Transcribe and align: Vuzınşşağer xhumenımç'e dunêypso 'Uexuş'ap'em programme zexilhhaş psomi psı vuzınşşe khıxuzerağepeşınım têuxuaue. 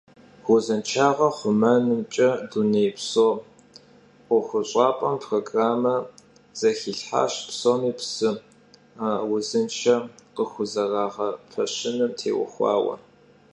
Vuzınşşağer 0.45 1.17
xhumenımç'e 1.37 2.29
dunêypso 2.51 3.29
'Uexuş'ap'em 3.41 5.15
programme 5.25 5.95
zexilhhaş 6.59 7.33
psomi 7.47 7.91
psı 7.99 8.31
vuzınşşe 9.29 9.95
khıxuzerağepeşınım 10.35 12.11
têuxuaue. 12.19 12.95